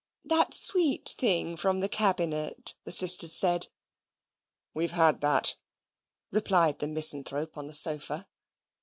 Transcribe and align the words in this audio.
"That 0.25 0.55
sweet 0.55 1.13
thing 1.19 1.55
from 1.55 1.79
the 1.79 1.87
Cabinet," 1.87 2.73
the 2.85 2.91
sisters 2.91 3.33
said. 3.33 3.67
"We've 4.73 4.93
had 4.97 5.21
that," 5.21 5.57
replied 6.31 6.79
the 6.79 6.87
misanthrope 6.87 7.55
on 7.55 7.67
the 7.67 7.73
sofa. 7.73 8.27